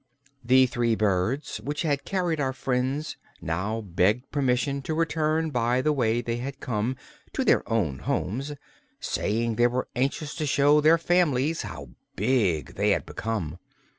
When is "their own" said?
7.45-7.99